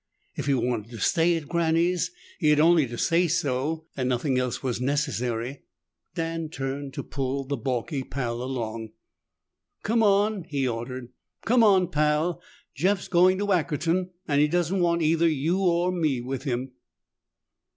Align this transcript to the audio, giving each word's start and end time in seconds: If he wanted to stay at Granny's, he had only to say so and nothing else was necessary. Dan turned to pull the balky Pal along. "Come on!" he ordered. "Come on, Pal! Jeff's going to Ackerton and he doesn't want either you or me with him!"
If 0.35 0.47
he 0.47 0.55
wanted 0.55 0.89
to 0.89 0.97
stay 0.99 1.37
at 1.37 1.47
Granny's, 1.47 2.09
he 2.39 2.49
had 2.49 2.59
only 2.59 2.87
to 2.87 2.97
say 2.97 3.27
so 3.27 3.85
and 3.95 4.09
nothing 4.09 4.39
else 4.39 4.63
was 4.63 4.81
necessary. 4.81 5.61
Dan 6.15 6.49
turned 6.49 6.95
to 6.95 7.03
pull 7.03 7.45
the 7.45 7.55
balky 7.55 8.01
Pal 8.01 8.41
along. 8.41 8.93
"Come 9.83 10.01
on!" 10.01 10.45
he 10.45 10.67
ordered. 10.67 11.09
"Come 11.45 11.63
on, 11.63 11.87
Pal! 11.89 12.41
Jeff's 12.73 13.07
going 13.09 13.37
to 13.37 13.51
Ackerton 13.53 14.09
and 14.27 14.41
he 14.41 14.47
doesn't 14.47 14.79
want 14.81 15.03
either 15.03 15.27
you 15.29 15.59
or 15.59 15.91
me 15.91 16.19
with 16.19 16.45
him!" 16.45 16.71